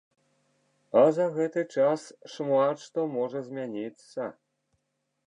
А 1.01 1.01
за 1.17 1.27
гэты 1.35 1.63
час 1.75 2.05
шмат 2.37 2.75
што 2.87 3.05
можа 3.17 3.39
змяніцца. 3.51 4.21